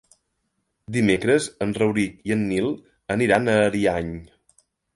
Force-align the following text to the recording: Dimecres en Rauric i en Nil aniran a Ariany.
Dimecres 0.95 1.49
en 1.65 1.75
Rauric 1.81 2.17
i 2.31 2.35
en 2.37 2.43
Nil 2.53 2.73
aniran 3.17 3.47
a 3.47 3.59
Ariany. 3.69 4.13